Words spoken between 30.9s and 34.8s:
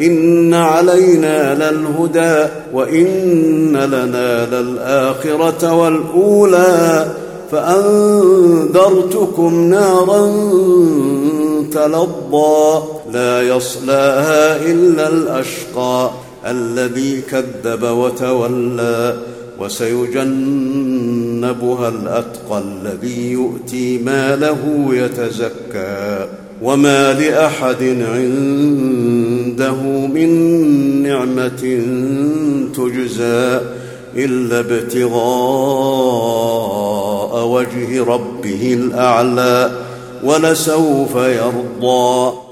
نعمه تجزى الا